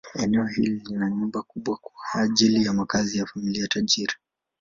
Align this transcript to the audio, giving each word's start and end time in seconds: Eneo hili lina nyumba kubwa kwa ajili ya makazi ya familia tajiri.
Eneo 0.15 0.45
hili 0.45 0.81
lina 0.85 1.09
nyumba 1.09 1.41
kubwa 1.41 1.77
kwa 1.77 1.93
ajili 2.21 2.65
ya 2.65 2.73
makazi 2.73 3.17
ya 3.17 3.25
familia 3.25 3.67
tajiri. 3.67 4.13